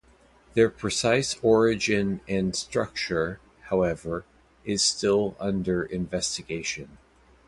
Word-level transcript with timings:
Their 0.55 0.71
precise 0.71 1.35
origin 1.43 2.21
and 2.27 2.55
structure, 2.55 3.39
however, 3.65 4.25
is 4.65 4.81
still 4.83 5.35
under 5.39 5.83
investigation. 5.83 6.97